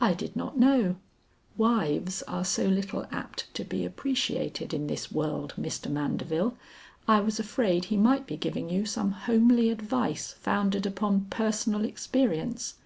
"I 0.00 0.14
did 0.14 0.36
not 0.36 0.56
know; 0.58 0.96
wives 1.54 2.22
are 2.22 2.46
so 2.46 2.64
little 2.64 3.06
apt 3.12 3.52
to 3.52 3.62
be 3.62 3.84
appreciated 3.84 4.72
in 4.72 4.86
this 4.86 5.12
world, 5.12 5.52
Mr. 5.60 5.90
Mandeville, 5.90 6.56
I 7.06 7.20
was 7.20 7.38
afraid 7.38 7.84
he 7.84 7.98
might 7.98 8.26
be 8.26 8.38
giving 8.38 8.70
you 8.70 8.86
some 8.86 9.10
homely 9.12 9.68
advice 9.68 10.32
founded 10.32 10.86
upon 10.86 11.26
personal 11.28 11.84
experience." 11.84 12.76